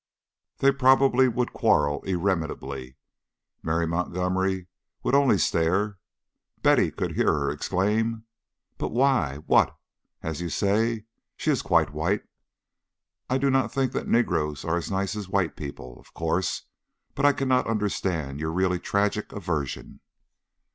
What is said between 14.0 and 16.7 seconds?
negroes are as nice as white people, of course;